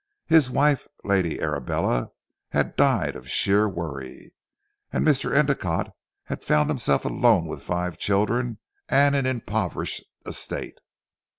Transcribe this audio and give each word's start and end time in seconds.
His 0.25 0.49
wife 0.49 0.87
Lady 1.03 1.39
Arabella 1.39 2.09
had 2.49 2.75
died 2.75 3.15
of 3.15 3.29
sheer 3.29 3.69
worry, 3.69 4.33
and 4.91 5.05
Mr. 5.05 5.31
Endicotte 5.31 5.91
had 6.23 6.43
found 6.43 6.71
himself 6.71 7.05
alone 7.05 7.45
with 7.45 7.61
five 7.61 7.99
children 7.99 8.57
and 8.89 9.15
an 9.15 9.27
impoverished 9.27 10.03
estate. 10.25 10.79